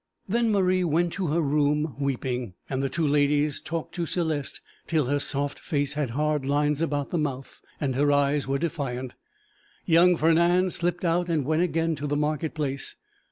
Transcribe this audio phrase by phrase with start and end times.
[0.27, 5.05] Then Marie went to her room weeping, and the two ladies talked to Céleste till
[5.05, 9.13] her soft face had hard lines about the mouth and her eyes were defiant.
[9.85, 12.95] Young Fernand slipped out and went again to the market place.